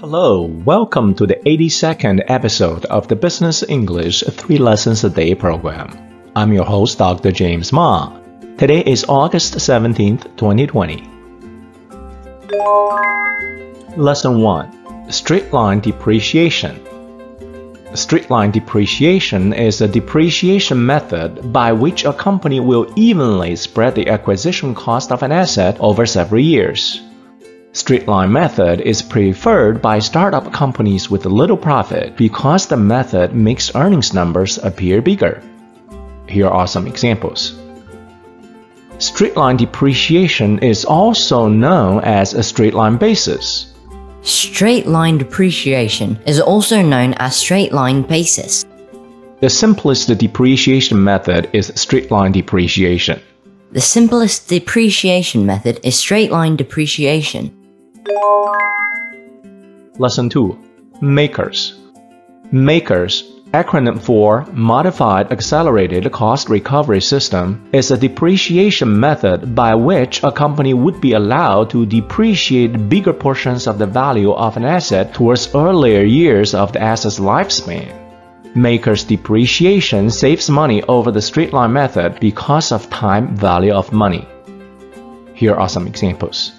[0.00, 5.90] Hello, welcome to the 82nd episode of the Business English 3 Lessons a Day program.
[6.36, 7.32] I'm your host, Dr.
[7.32, 8.16] James Ma.
[8.58, 11.02] Today is August 17th, 2020.
[13.96, 16.80] Lesson 1 Straight Line Depreciation.
[17.94, 24.08] Straight line depreciation is a depreciation method by which a company will evenly spread the
[24.08, 27.02] acquisition cost of an asset over several years.
[27.72, 33.74] Straight line method is preferred by startup companies with little profit because the method makes
[33.74, 35.42] earnings numbers appear bigger.
[36.26, 37.58] Here are some examples.
[38.98, 43.72] Straight line depreciation is also known as a straight line basis.
[44.22, 48.64] Straight line depreciation is also known as straight line basis.
[49.40, 53.20] The simplest depreciation method is straight line depreciation.
[53.70, 57.54] The simplest depreciation method is straight line depreciation.
[59.98, 60.58] Lesson 2
[61.02, 61.74] MACRS
[62.50, 70.32] MACRS, acronym for Modified Accelerated Cost Recovery System, is a depreciation method by which a
[70.32, 75.54] company would be allowed to depreciate bigger portions of the value of an asset towards
[75.54, 77.92] earlier years of the asset's lifespan.
[78.54, 84.26] MACRS depreciation saves money over the straight line method because of time value of money.
[85.34, 86.57] Here are some examples.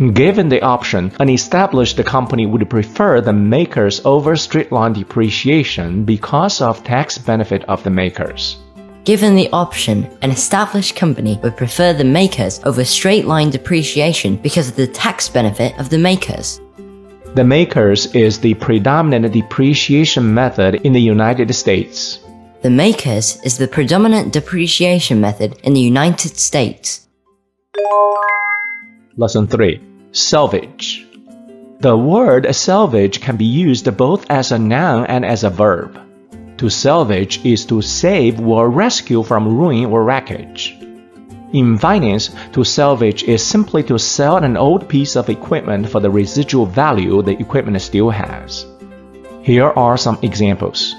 [0.00, 6.62] Given the option, an established company would prefer the MACRS over straight line depreciation because
[6.62, 8.56] of tax benefit of the MACRS.
[9.04, 14.70] Given the option, an established company would prefer the MACRS over straight line depreciation because
[14.70, 16.60] of the tax benefit of the MACRS.
[17.34, 22.20] The MACRS is the predominant depreciation method in the United States.
[22.62, 27.06] The MACRS is the predominant depreciation method in the United States.
[29.18, 31.06] Lesson 3 Salvage.
[31.78, 36.00] The word salvage can be used both as a noun and as a verb.
[36.58, 40.76] To salvage is to save or rescue from ruin or wreckage.
[41.52, 46.10] In finance, to salvage is simply to sell an old piece of equipment for the
[46.10, 48.66] residual value the equipment still has.
[49.42, 50.96] Here are some examples.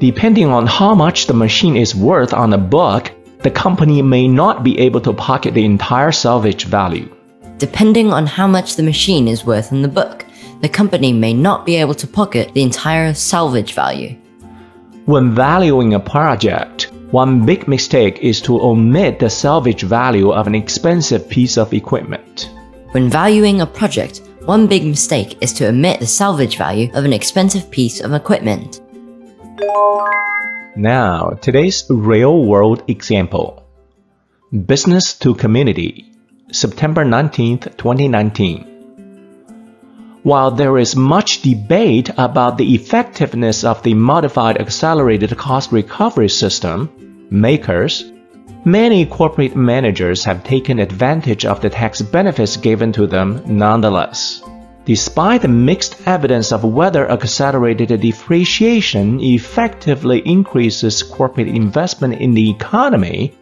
[0.00, 4.62] Depending on how much the machine is worth on the book, the company may not
[4.62, 7.08] be able to pocket the entire salvage value.
[7.58, 10.24] Depending on how much the machine is worth in the book,
[10.60, 14.16] the company may not be able to pocket the entire salvage value.
[15.06, 20.54] When valuing a project, one big mistake is to omit the salvage value of an
[20.54, 22.48] expensive piece of equipment.
[22.92, 27.12] When valuing a project, one big mistake is to omit the salvage value of an
[27.12, 28.80] expensive piece of equipment.
[30.74, 33.62] Now, today's real world example
[34.66, 36.10] Business to Community,
[36.50, 38.64] September 19th, 2019.
[40.22, 46.88] While there is much debate about the effectiveness of the modified accelerated cost recovery system,
[47.30, 48.10] MACRS,
[48.64, 54.42] many corporate managers have taken advantage of the tax benefits given to them nonetheless.
[54.84, 63.32] Despite the mixed evidence of whether accelerated depreciation effectively increases corporate investment in the economy,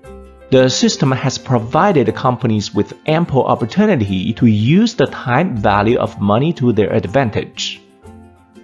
[0.51, 6.53] the system has provided companies with ample opportunity to use the time value of money
[6.53, 7.81] to their advantage.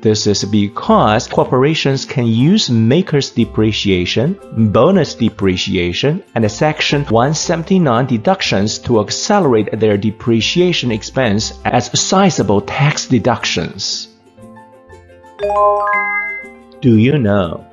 [0.02, 4.38] This is because corporations can use MACRS depreciation,
[4.70, 14.08] bonus depreciation, and Section 179 deductions to accelerate their depreciation expense as sizable tax deductions.
[16.80, 17.66] Do you know?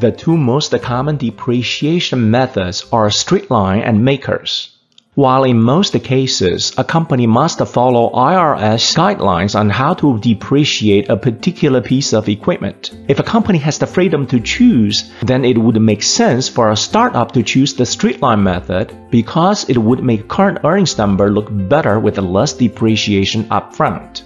[0.00, 4.73] The two most common depreciation methods are straight line and MACRS.
[5.16, 11.16] While in most cases, a company must follow IRS guidelines on how to depreciate a
[11.16, 12.90] particular piece of equipment.
[13.06, 16.76] If a company has the freedom to choose, then it would make sense for a
[16.76, 21.46] startup to choose the straight line method because it would make current earnings number look
[21.68, 24.22] better with less depreciation upfront.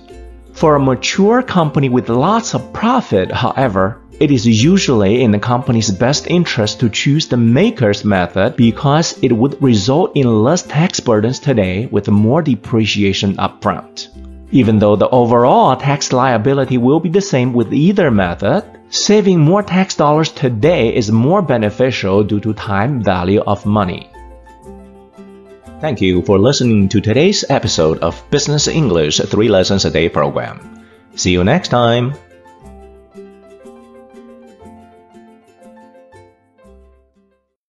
[0.58, 5.92] For a mature company with lots of profit, however, it is usually in the company's
[5.92, 11.38] best interest to choose the MACRS method because it would result in less tax burdens
[11.38, 14.08] today with more depreciation upfront.
[14.50, 19.62] Even though the overall tax liability will be the same with either method, saving more
[19.62, 24.10] tax dollars today is more beneficial due to time value of money.
[25.80, 30.58] Thank you for listening to today's episode of Business English 3 Lessons a Day program.
[31.14, 32.14] See you next time.